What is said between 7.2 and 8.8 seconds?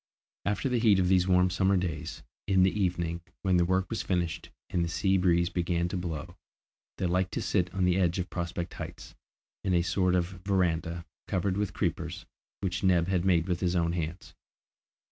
to sit on the edge of Prospect